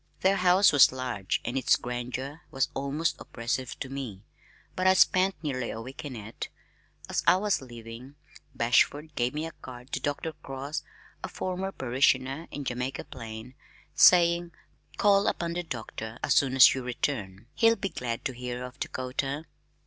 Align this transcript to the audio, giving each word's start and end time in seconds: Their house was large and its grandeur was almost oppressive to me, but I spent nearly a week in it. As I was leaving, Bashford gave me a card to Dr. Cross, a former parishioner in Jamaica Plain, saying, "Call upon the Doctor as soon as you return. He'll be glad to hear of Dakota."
Their 0.21 0.37
house 0.37 0.71
was 0.73 0.91
large 0.91 1.39
and 1.45 1.55
its 1.55 1.75
grandeur 1.75 2.41
was 2.49 2.69
almost 2.73 3.21
oppressive 3.21 3.79
to 3.81 3.87
me, 3.87 4.23
but 4.75 4.87
I 4.87 4.95
spent 4.95 5.35
nearly 5.43 5.69
a 5.69 5.79
week 5.79 6.03
in 6.03 6.15
it. 6.15 6.49
As 7.07 7.23
I 7.27 7.35
was 7.35 7.61
leaving, 7.61 8.15
Bashford 8.55 9.13
gave 9.13 9.35
me 9.35 9.45
a 9.45 9.51
card 9.51 9.91
to 9.91 9.99
Dr. 9.99 10.31
Cross, 10.33 10.81
a 11.23 11.27
former 11.29 11.71
parishioner 11.71 12.47
in 12.49 12.63
Jamaica 12.63 13.03
Plain, 13.03 13.53
saying, 13.93 14.53
"Call 14.97 15.27
upon 15.27 15.53
the 15.53 15.61
Doctor 15.61 16.17
as 16.23 16.33
soon 16.33 16.55
as 16.55 16.73
you 16.73 16.81
return. 16.81 17.45
He'll 17.53 17.75
be 17.75 17.89
glad 17.89 18.25
to 18.25 18.33
hear 18.33 18.63
of 18.63 18.79
Dakota." 18.79 19.45